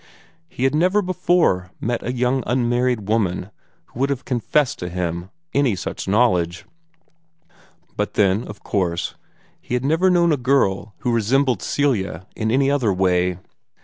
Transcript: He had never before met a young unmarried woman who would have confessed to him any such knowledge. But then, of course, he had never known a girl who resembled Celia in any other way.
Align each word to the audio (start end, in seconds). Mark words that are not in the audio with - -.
He 0.49 0.63
had 0.63 0.73
never 0.73 1.03
before 1.03 1.69
met 1.79 2.01
a 2.01 2.11
young 2.11 2.43
unmarried 2.47 3.07
woman 3.07 3.51
who 3.85 3.99
would 3.99 4.09
have 4.09 4.25
confessed 4.25 4.79
to 4.79 4.89
him 4.89 5.29
any 5.53 5.75
such 5.75 6.07
knowledge. 6.07 6.65
But 7.95 8.15
then, 8.15 8.47
of 8.47 8.63
course, 8.63 9.13
he 9.61 9.75
had 9.75 9.85
never 9.85 10.09
known 10.09 10.31
a 10.31 10.37
girl 10.37 10.95
who 11.01 11.11
resembled 11.13 11.61
Celia 11.61 12.25
in 12.35 12.49
any 12.49 12.71
other 12.71 12.91
way. 12.91 13.37